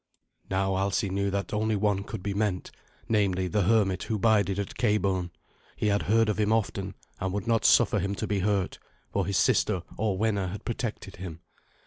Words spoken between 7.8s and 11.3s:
him to be hurt, for his sister Orwenna had protected